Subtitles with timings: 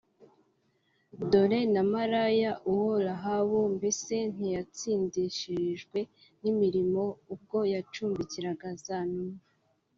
[1.31, 5.99] Dore na maraya uwo Rahabu mbese ntiyatsindishirijwe
[6.41, 9.39] n’imirimo ubwo yacumbikiraga za ntumwa